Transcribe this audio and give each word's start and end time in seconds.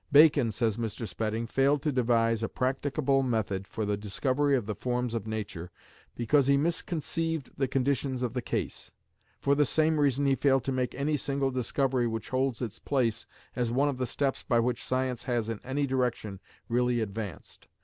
"Bacon," 0.11 0.49
says 0.51 0.77
Mr. 0.77 1.07
Spedding, 1.07 1.45
"failed 1.45 1.83
to 1.83 1.91
devise 1.91 2.41
a 2.41 2.49
practicable 2.49 3.21
method 3.21 3.67
for 3.67 3.85
the 3.85 3.95
discovery 3.97 4.55
of 4.57 4.65
the 4.65 4.73
Forms 4.73 5.13
of 5.13 5.27
Nature, 5.27 5.69
because 6.15 6.47
he 6.47 6.57
misconceived 6.57 7.51
the 7.55 7.67
conditions 7.67 8.23
of 8.23 8.33
the 8.33 8.41
case.... 8.41 8.91
For 9.39 9.53
the 9.53 9.63
same 9.63 9.99
reason 9.99 10.25
he 10.25 10.33
failed 10.33 10.63
to 10.63 10.71
make 10.71 10.95
any 10.95 11.17
single 11.17 11.51
discovery 11.51 12.07
which 12.07 12.29
holds 12.29 12.63
its 12.63 12.79
place 12.79 13.27
as 13.55 13.71
one 13.71 13.89
of 13.89 13.99
the 13.99 14.07
steps 14.07 14.41
by 14.41 14.59
which 14.59 14.83
science 14.83 15.25
has 15.25 15.49
in 15.51 15.59
any 15.63 15.85
direction 15.85 16.39
really 16.67 16.99
advanced. 16.99 17.67